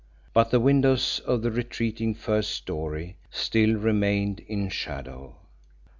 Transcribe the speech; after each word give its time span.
But 0.33 0.49
the 0.49 0.59
windows 0.59 1.21
of 1.27 1.43
the 1.43 1.51
retreating 1.51 2.15
first 2.15 2.49
story 2.49 3.17
still 3.29 3.75
remained 3.75 4.39
in 4.47 4.69
shadow. 4.69 5.35